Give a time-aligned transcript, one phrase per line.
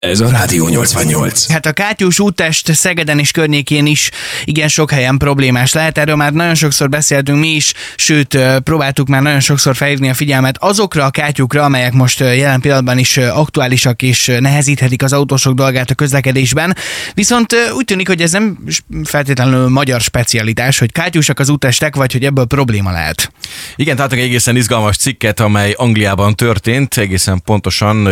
[0.00, 1.48] Ez a Rádió 88.
[1.48, 4.10] Hát a kátyús úttest Szegeden és környékén is
[4.44, 5.98] igen sok helyen problémás lehet.
[5.98, 10.56] Erről már nagyon sokszor beszéltünk mi is, sőt próbáltuk már nagyon sokszor felhívni a figyelmet
[10.60, 15.94] azokra a kátyúkra, amelyek most jelen pillanatban is aktuálisak és nehezíthetik az autósok dolgát a
[15.94, 16.76] közlekedésben.
[17.14, 18.58] Viszont úgy tűnik, hogy ez nem
[19.04, 23.32] feltétlenül magyar specialitás, hogy kátyúsak az úttestek, vagy hogy ebből probléma lehet.
[23.76, 28.08] Igen, tehát egy egészen izgalmas cikket, amely Angliában történt, egészen pontosan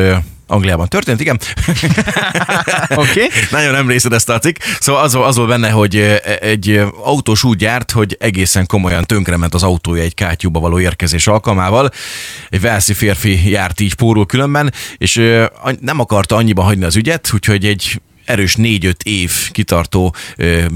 [0.50, 1.38] Angliában történt, igen.
[2.88, 3.24] Oké.
[3.24, 3.28] Okay.
[3.50, 4.56] Nagyon nem részed a cikk.
[4.80, 5.96] Szóval az, az volt benne, hogy
[6.40, 11.90] egy autós úgy járt, hogy egészen komolyan tönkrement az autója egy kátyúba való érkezés alkalmával.
[12.48, 15.14] Egy velszi férfi járt így pórul különben, és
[15.80, 20.14] nem akarta annyiba hagyni az ügyet, úgyhogy egy erős négy-öt év kitartó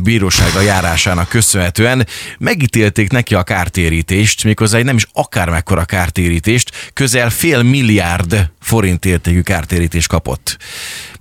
[0.02, 2.06] bírósága járásának köszönhetően
[2.38, 9.40] megítélték neki a kártérítést, méghozzá egy nem is akármekkora kártérítést, közel fél milliárd forint értékű
[9.40, 10.56] kártérítést kapott.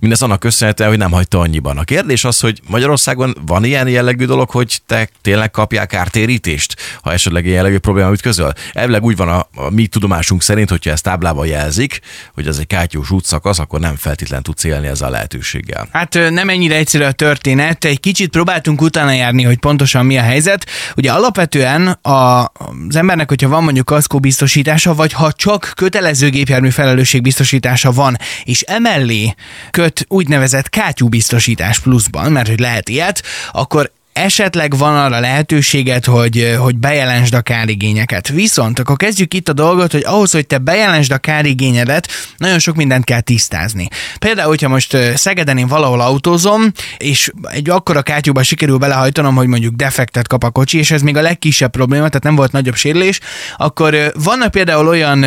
[0.00, 1.78] Mindez annak köszönhetően, hogy nem hagyta annyiban.
[1.78, 7.12] A kérdés az, hogy Magyarországon van ilyen jellegű dolog, hogy te tényleg kapják kártérítést, ha
[7.12, 8.52] esetleg ilyen jellegű probléma ütközöl?
[8.72, 12.00] Elvileg úgy van a, a mi tudomásunk szerint, hogyha ezt táblával jelzik,
[12.34, 15.88] hogy ez egy kátyús útszakasz, akkor nem feltétlen tudsz élni ezzel a lehetőséggel.
[15.92, 17.84] Hát nem ennyire egyszerű a történet.
[17.84, 20.66] Egy kicsit próbáltunk utána járni, hogy pontosan mi a helyzet.
[20.96, 22.40] Ugye alapvetően a,
[22.88, 28.16] az embernek, hogyha van mondjuk kaszkó biztosítása, vagy ha csak kötelező gépjármű felelősség biztosítása van,
[28.44, 29.34] és emellé
[29.70, 36.56] köt úgynevezett kátyú biztosítás pluszban, mert hogy lehet ilyet, akkor esetleg van arra lehetőséget, hogy,
[36.58, 38.28] hogy bejelentsd a kárigényeket.
[38.28, 42.76] Viszont akkor kezdjük itt a dolgot, hogy ahhoz, hogy te bejelentsd a kárigényedet, nagyon sok
[42.76, 43.88] mindent kell tisztázni.
[44.18, 49.74] Például, hogyha most Szegeden én valahol autózom, és egy akkora kátyúba sikerül belehajtanom, hogy mondjuk
[49.74, 53.20] defektet kap a kocsi, és ez még a legkisebb probléma, tehát nem volt nagyobb sérülés,
[53.56, 55.24] akkor vannak például olyan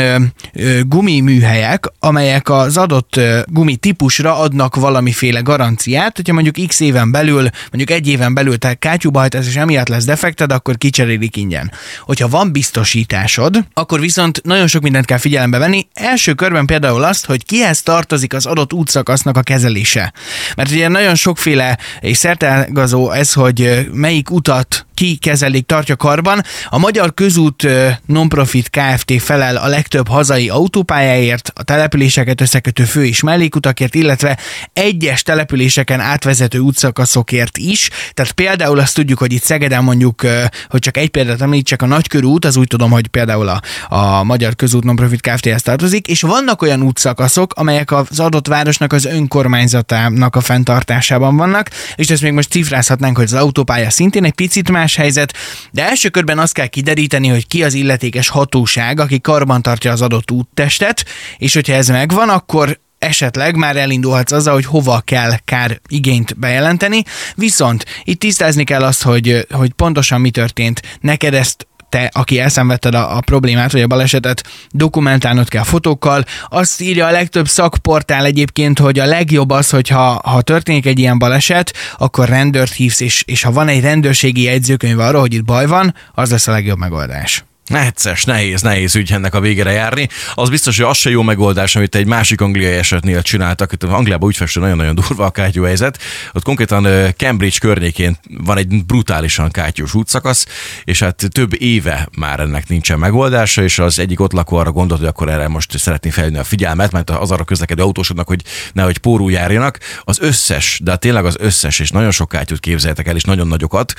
[0.82, 7.90] gumiműhelyek, amelyek az adott gumi típusra adnak valamiféle garanciát, hogyha mondjuk x éven belül, mondjuk
[7.90, 11.72] egy éven belül te kátyúba hajtasz, és emiatt lesz defekted, akkor kicserélik ingyen.
[12.02, 15.88] Hogyha van biztosításod, akkor viszont nagyon sok mindent kell figyelembe venni.
[15.94, 20.14] Első körben például azt, hogy kihez tartozik az adott útszakasznak a kezelése.
[20.56, 26.42] Mert ugye nagyon sokféle és szertelgazó ez, hogy melyik utat ki kezelik, tartja karban.
[26.70, 27.68] A Magyar Közút
[28.06, 29.22] Nonprofit Kft.
[29.22, 34.38] felel a legtöbb hazai autópályáért, a településeket összekötő fő és mellékutakért, illetve
[34.74, 37.90] egyes településeken átvezető útszakaszokért is.
[38.14, 40.22] Tehát például azt tudjuk, hogy itt Szegeden mondjuk,
[40.70, 43.62] hogy csak egy példát említsek, a Nagykörút, az úgy tudom, hogy például a,
[43.96, 49.06] a Magyar Közút Nonprofit Kft-hez tartozik, és vannak olyan útszakaszok, amelyek az adott városnak az
[49.06, 54.72] önkormányzatának a fenntartásában vannak, és ezt még most cifrázhatnánk, hogy az autópálya szintén egy picit
[54.72, 55.34] más más helyzet,
[55.72, 60.02] de első körben azt kell kideríteni, hogy ki az illetékes hatóság, aki karban tartja az
[60.02, 61.06] adott úttestet,
[61.38, 67.04] és hogyha ez megvan, akkor esetleg már elindulhatsz azzal, hogy hova kell kár igényt bejelenteni,
[67.36, 70.82] viszont itt tisztázni kell azt, hogy, hogy pontosan mi történt.
[71.00, 76.24] Neked ezt te, aki elszenvedted a, a problémát, vagy a balesetet, dokumentálnod kell fotókkal.
[76.50, 81.20] Azt írja a legtöbb szakportál egyébként, hogy a legjobb az, hogyha ha történik egy ilyen
[81.20, 85.66] baleset, akkor rendőrt hívsz, és, és ha van egy rendőrségi jegyzőkönyv arról, hogy itt baj
[85.66, 87.44] van, az lesz a legjobb megoldás.
[87.66, 90.08] Necces, nehéz, nehéz ügy ennek a végére járni.
[90.34, 93.72] Az biztos, hogy az se jó megoldás, amit egy másik angliai esetnél csináltak.
[93.72, 96.00] Itt Angliában úgy festő nagyon-nagyon durva a kátyú helyzet.
[96.34, 100.46] Ott konkrétan Cambridge környékén van egy brutálisan kátyús útszakasz,
[100.84, 105.00] és hát több éve már ennek nincsen megoldása, és az egyik ott lakó arra gondolt,
[105.00, 108.42] hogy akkor erre most szeretné felhívni a figyelmet, mert az arra közlekedő autósoknak, hogy
[108.74, 109.80] nehogy pórú járjanak.
[110.02, 113.94] Az összes, de tényleg az összes, és nagyon sok kátyút képzeltek el, és nagyon nagyokat,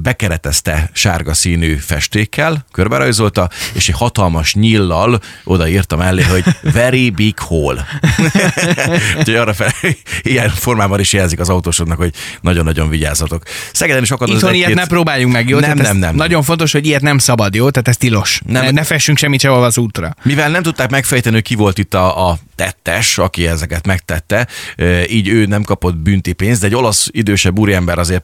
[0.00, 7.38] bekeretezte sárga színű festékkel, körbe berajzolta, és egy hatalmas nyillal odaírtam mellé, hogy very big
[7.38, 7.86] hole.
[9.18, 9.72] Úgyhogy arra fel,
[10.22, 13.42] ilyen formában is jelzik az autósoknak, hogy nagyon-nagyon vigyázzatok.
[13.72, 15.58] Szegeden is akad Itthon ilyet ne próbáljunk meg, jó?
[15.58, 16.14] Nem, nem, nem.
[16.14, 17.70] Nagyon fontos, hogy ilyet nem szabad, jó?
[17.70, 18.40] Tehát ez tilos.
[18.46, 18.64] Nem.
[18.64, 20.14] Ne, ne fessünk semmit sehol az útra.
[20.22, 24.46] Mivel nem tudták megfejteni, hogy ki volt itt a, a tettes, aki ezeket megtette,
[25.08, 28.22] így ő nem kapott bünti pénzt, de egy olasz idősebb úriember azért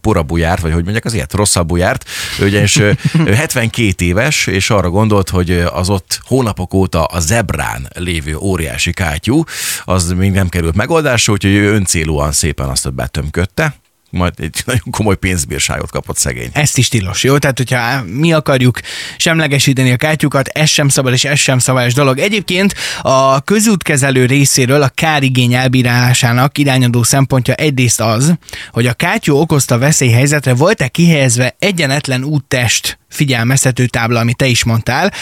[0.00, 2.08] porabú járt, vagy hogy mondják, az ilyet rosszabbú járt,
[2.40, 2.78] ugyanis
[3.40, 9.42] 72 éves, és arra gondolt, hogy az ott hónapok óta a zebrán lévő óriási kátyú,
[9.84, 13.74] az még nem került megoldásra, úgyhogy ő öncélúan szépen azt betömködte,
[14.10, 16.50] majd egy nagyon komoly pénzbírságot kapott szegény.
[16.52, 17.38] Ezt is tilos, jó?
[17.38, 18.80] Tehát, hogyha mi akarjuk
[19.16, 22.18] semlegesíteni a kátyukat, ez sem szabad, és ez sem szabályos dolog.
[22.18, 28.34] Egyébként a közútkezelő részéről a kárigény elbírálásának irányadó szempontja egyrészt az,
[28.70, 35.12] hogy a kátyú okozta veszélyhelyzetre volt-e kihelyezve egyenetlen úttest figyelmeztető tábla, amit te is mondtál.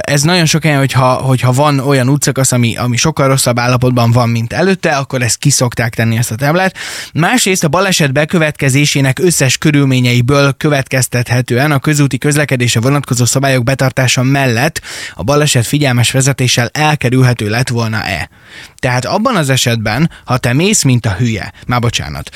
[0.00, 4.28] Ez nagyon sok helyen, hogyha, hogyha van olyan útszakasz, ami, ami sokkal rosszabb állapotban van,
[4.28, 6.76] mint előtte, akkor ezt kiszokták tenni ezt a táblát.
[7.12, 14.80] Másrészt a baleset bekövetkezésének összes körülményeiből következtethetően a közúti közlekedése vonatkozó szabályok betartása mellett
[15.14, 18.28] a baleset figyelmes vezetéssel elkerülhető lett volna-e.
[18.76, 22.30] Tehát abban az esetben, ha te mész, mint a hülye, már bocsánat,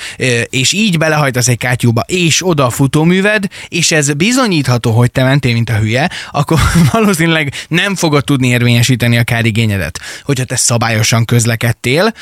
[0.51, 5.53] és így belehajtasz egy kátyúba, és oda a futóműved, és ez bizonyítható, hogy te mentél,
[5.53, 6.59] mint a hülye, akkor
[6.93, 10.01] valószínűleg nem fogod tudni érvényesíteni a kárigényedet.
[10.23, 12.13] Hogyha te szabályosan közlekedtél,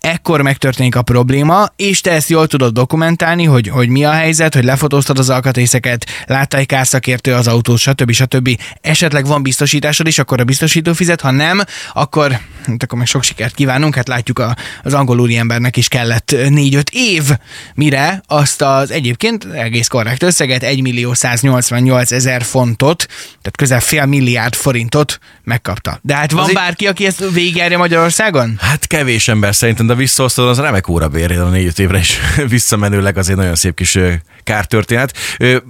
[0.00, 4.54] ekkor megtörténik a probléma, és te ezt jól tudod dokumentálni, hogy, hogy mi a helyzet,
[4.54, 8.12] hogy lefotóztad az alkatrészeket, látta egy kárszakértő az autót, stb.
[8.12, 8.60] stb.
[8.80, 11.60] Esetleg van biztosításod is, akkor a biztosító fizet, ha nem,
[11.92, 12.30] akkor,
[12.66, 16.82] hát akkor meg sok sikert kívánunk, hát látjuk a, az angol embernek is kellett 4-5
[16.90, 17.30] év,
[17.74, 24.06] mire azt az egyébként egész korrekt összeget, 1 millió 188 ezer fontot, tehát közel fél
[24.06, 25.98] milliárd forintot megkapta.
[26.02, 26.58] De hát van Azért...
[26.58, 28.56] bárki, aki ezt végigjárja Magyarországon?
[28.60, 33.16] Hát kevés ember szerintem de visszahoztad, az remek óra bér, a négy évre is visszamenőleg
[33.16, 33.98] azért nagyon szép kis
[34.44, 35.16] kártörténet.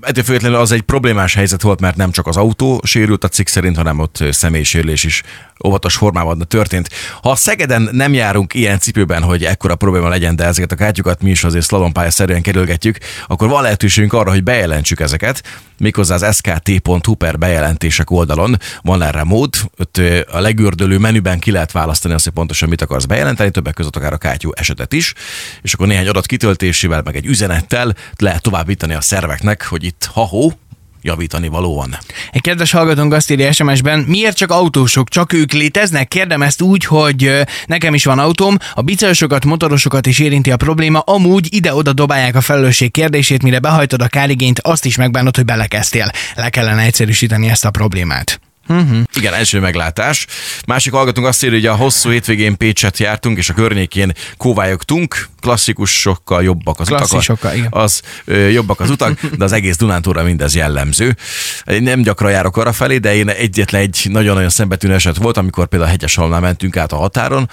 [0.00, 3.46] Ettől függetlenül az egy problémás helyzet volt, mert nem csak az autó sérült a cikk
[3.46, 5.22] szerint, hanem ott személysérülés is
[5.64, 6.88] óvatos formában történt.
[7.22, 11.30] Ha Szegeden nem járunk ilyen cipőben, hogy ekkora probléma legyen, de ezeket a kártyukat mi
[11.30, 15.42] is azért szlalompálya szerűen kerülgetjük, akkor van lehetőségünk arra, hogy bejelentsük ezeket,
[15.80, 18.56] méghozzá az skt.hu per bejelentések oldalon.
[18.82, 20.00] Van erre mód, ott
[20.32, 24.12] a legürdölő menüben ki lehet választani azt, hogy pontosan mit akarsz bejelenteni, többek között akár
[24.12, 25.14] a kátyú esetet is,
[25.62, 30.52] és akkor néhány adat kitöltésével, meg egy üzenettel lehet továbbítani a szerveknek, hogy itt ha-hó,
[31.02, 31.86] javítani való.
[32.30, 36.08] Egy kedves hallgatónk azt írja SMS-ben, miért csak autósok, csak ők léteznek?
[36.08, 40.98] Kérdem ezt úgy, hogy nekem is van autóm, a bicajsokat, motorosokat is érinti a probléma,
[40.98, 46.10] amúgy ide-oda dobálják a felelősség kérdését, mire behajtod a kárigényt, azt is megbánod, hogy belekezdtél.
[46.34, 48.40] Le kellene egyszerűsíteni ezt a problémát.
[48.70, 48.98] Uh-huh.
[49.14, 50.26] Igen, első meglátás.
[50.66, 55.28] Másik hallgatunk azt írja, hogy a hosszú hétvégén Pécset jártunk, és a környékén kóvályogtunk.
[55.40, 57.54] Klasszikusokkal jobbak az utak.
[57.54, 57.66] igen.
[57.70, 61.16] Az ö, jobbak az utak, de az egész Dunántúra mindez jellemző.
[61.64, 65.66] Én nem gyakran járok arra felé, de én egyetlen egy nagyon-nagyon szembetűnő eset volt, amikor
[65.66, 67.50] például a Hegyeshalmán mentünk át a határon,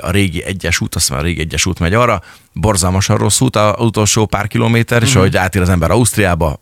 [0.00, 2.22] a régi egyes út, azt mondja, a régi egyes út megy arra,
[2.52, 5.08] borzalmasan rossz út az utolsó pár kilométer, uh-huh.
[5.08, 5.18] és mhm.
[5.18, 6.60] ahogy átér az ember Ausztriába,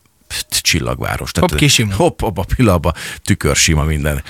[0.48, 1.32] csillagváros.
[1.32, 1.94] Tehát, hopp, kisima.
[1.94, 2.94] Hopp, abba a pillanatban
[3.24, 4.22] tükör sima minden.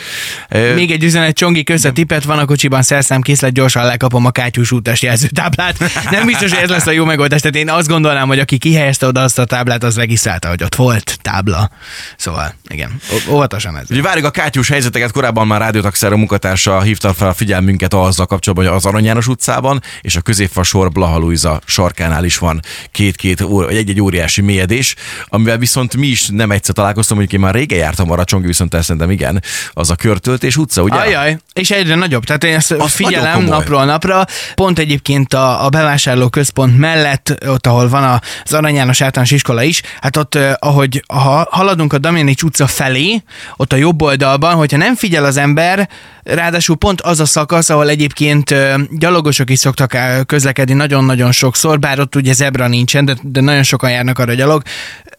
[0.75, 4.71] Még egy üzenet, Csongi, köszön tipet van a kocsiban, szerszám készlet, gyorsan lekapom a kátyús
[4.71, 5.79] utas jelzőtáblát.
[6.11, 7.41] Nem biztos, hogy ez lesz a jó megoldás.
[7.41, 10.75] Tehát én azt gondolnám, hogy aki kihelyezte oda azt a táblát, az regisztrálta, hogy ott
[10.75, 11.71] volt tábla.
[12.17, 13.91] Szóval, igen, óvatosan ez.
[13.91, 18.67] Ugye várjuk a kátyús helyzeteket, korábban már Rádiótaxára munkatársa hívta fel a figyelmünket azzal kapcsolatban,
[18.67, 22.61] hogy az Arany János utcában és a középfasor Blaha Luisa sarkánál is van
[22.91, 24.95] két-két, egy-egy óriási mélyedés,
[25.27, 28.47] amivel viszont viszont mi is nem egyszer találkoztam, hogy én már régen jártam arra, Csongi
[28.47, 29.43] viszont ezt szerintem igen,
[29.73, 30.97] az a körtöltés utca, ugye?
[30.97, 32.25] Ajaj, és egyre nagyobb.
[32.25, 34.25] Tehát én ezt Azt figyelem napról napra.
[34.55, 39.63] Pont egyébként a, a bevásárló központ mellett, ott, ahol van az Arany János általános iskola
[39.63, 43.23] is, hát ott, ahogy ha haladunk a Damjanics utca felé,
[43.57, 45.89] ott a jobb oldalban, hogyha nem figyel az ember,
[46.23, 48.55] ráadásul pont az a szakasz, ahol egyébként
[48.91, 49.97] gyalogosok is szoktak
[50.27, 54.63] közlekedni nagyon-nagyon sokszor, bár ott ugye zebra nincsen, de, de nagyon sokan járnak arra gyalog,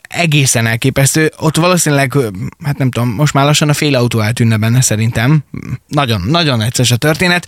[0.10, 1.32] egészen elképesztő.
[1.38, 2.14] Ott valószínűleg,
[2.64, 5.44] hát nem tudom, most már lassan a fél autó eltűnne benne szerintem.
[5.88, 7.48] Nagyon, nagyon egyszer a történet.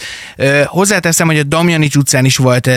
[0.66, 2.70] Hozzáteszem, hogy a Damjanics utcán is volt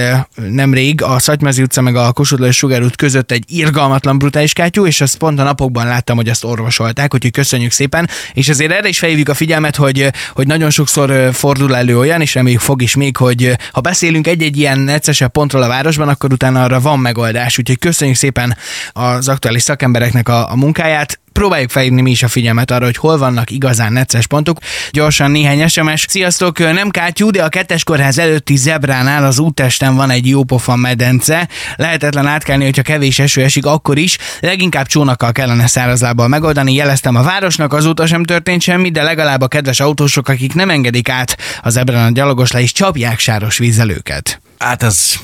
[0.49, 5.01] nemrég a Szatymezi utca meg a Kossuth Sugár út között egy irgalmatlan brutális kátyú, és
[5.01, 8.09] azt pont a napokban láttam, hogy azt orvosolták, úgyhogy köszönjük szépen.
[8.33, 12.35] És azért erre is felhívjuk a figyelmet, hogy, hogy nagyon sokszor fordul elő olyan, és
[12.35, 16.63] reméljük fog is még, hogy ha beszélünk egy-egy ilyen neccesebb pontról a városban, akkor utána
[16.63, 17.59] arra van megoldás.
[17.59, 18.57] Úgyhogy köszönjük szépen
[18.93, 23.19] az aktuális szakembereknek a, a munkáját próbáljuk felhívni mi is a figyelmet arra, hogy hol
[23.19, 24.59] vannak igazán necces pontok.
[24.91, 26.07] Gyorsan néhány SMS.
[26.09, 31.49] Sziasztok, nem kátyú, de a kettes kórház előtti zebránál az útesten van egy jópofa medence.
[31.77, 34.19] Lehetetlen átkelni, hogyha kevés eső esik, akkor is.
[34.41, 36.75] Leginkább csónakkal kellene szárazlábbal megoldani.
[36.75, 41.09] Jeleztem a városnak, azóta sem történt semmi, de legalább a kedves autósok, akik nem engedik
[41.09, 44.41] át a zebrán a gyalogos le is csapják sáros vízelőket.
[44.59, 45.15] Hát ez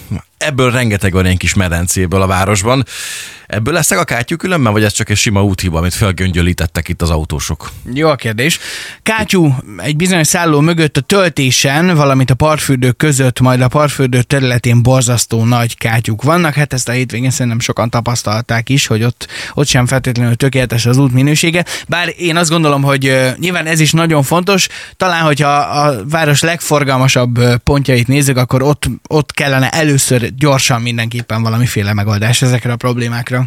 [0.40, 2.84] ebből rengeteg van ilyen kis medencéből a városban.
[3.46, 7.10] Ebből lesznek a kátyú különben, vagy ez csak egy sima úthiba, amit felgöngyölítettek itt az
[7.10, 7.70] autósok?
[7.94, 8.58] Jó a kérdés.
[9.02, 14.82] Kátyú egy bizonyos szálló mögött a töltésen, valamint a partfürdők között, majd a partfürdő területén
[14.82, 16.54] borzasztó nagy kátyúk vannak.
[16.54, 20.96] Hát ezt a hétvégén szerintem sokan tapasztalták is, hogy ott, ott sem feltétlenül tökéletes az
[20.96, 21.64] út minősége.
[21.88, 24.68] Bár én azt gondolom, hogy nyilván ez is nagyon fontos.
[24.96, 31.92] Talán, hogyha a város legforgalmasabb pontjait nézzük, akkor ott ott kellene először gyorsan mindenképpen valamiféle
[31.92, 33.38] megoldás ezekre a problémákra.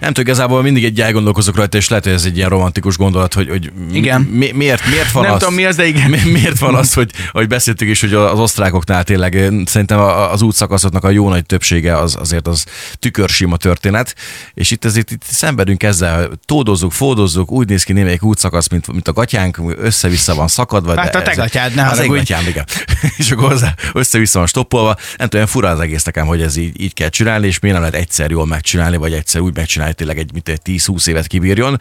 [0.00, 3.34] Nem tudom, igazából mindig egy elgondolkozok rajta, és lehet, hogy ez egy ilyen romantikus gondolat,
[3.34, 4.20] hogy, hogy Igen.
[4.20, 6.10] Mi, miért, miért van Nem az, tudom mi az, de igen.
[6.10, 11.04] mi- miért van az, hogy, hogy beszéltük is, hogy az osztrákoknál tényleg szerintem az útszakaszoknak
[11.04, 12.64] a jó nagy többsége az azért az
[12.98, 14.14] tükörsima történet,
[14.54, 19.08] és itt ezért itt szenvedünk ezzel, tódozzuk, fódozzuk, úgy néz ki némelyik útszakasz, mint, mint
[19.08, 20.96] a gatyánk, össze-vissza van szakadva.
[20.96, 22.64] Hát de a te gatyád, ne Az én gatyám, igen.
[23.18, 24.96] és akkor hozzá össze-vissza van stoppolva.
[25.16, 27.86] Nem tudom, fura az egész nekem, hogy ez így, így kell csinálni, és miért nem
[27.90, 31.76] lehet egyszer jól megcsinálni, vagy egyszer úgy megcsinálni, tényleg egy, mint egy 10-20 évet kibírjon,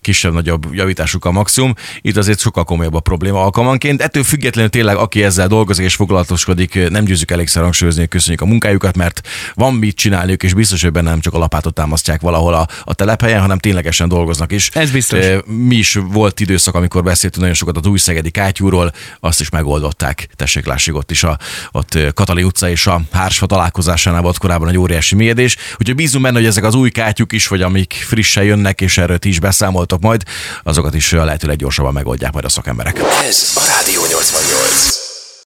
[0.00, 1.74] kisebb-nagyobb javításuk a maximum.
[2.00, 4.02] Itt azért sokkal komolyabb a probléma alkalmanként.
[4.02, 8.46] Ettől függetlenül tényleg, aki ezzel dolgozik és foglalatoskodik, nem győzzük elégszer hangsúlyozni, hogy köszönjük a
[8.46, 12.54] munkájukat, mert van mit csinálniuk, és biztos, hogy benne nem csak a lapátot támasztják valahol
[12.54, 14.68] a, a telephelyen, hanem ténylegesen dolgoznak is.
[14.68, 15.18] Ez biztos.
[15.18, 19.48] Eh, Mi is volt időszak, amikor beszéltünk nagyon sokat az új szegedi kátyúról, azt is
[19.48, 20.28] megoldották.
[20.36, 21.38] Tessék, lássuk ott is a
[21.72, 23.46] ott eh, Katali utca és a Hársfa
[23.88, 25.56] találkozásánál volt korábban egy óriási mélyedés.
[25.78, 29.18] Úgyhogy bízunk benne, hogy ezek az új kátyúk is, vagy amik frissen jönnek, és erről
[29.18, 30.22] ti is beszámoltok majd,
[30.62, 32.98] azokat is a lehető leggyorsabban megoldják majd a szakemberek.
[33.28, 34.97] Ez a Rádió 88.